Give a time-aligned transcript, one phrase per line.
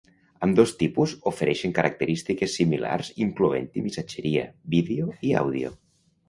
[0.45, 5.73] Ambdós tipus ofereixen característiques similars incloent-hi missatgeria, vídeo i àudio.